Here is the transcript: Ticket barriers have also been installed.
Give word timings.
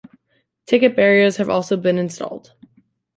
Ticket 0.65 0.95
barriers 0.95 1.37
have 1.37 1.47
also 1.47 1.77
been 1.77 1.99
installed. 1.99 2.55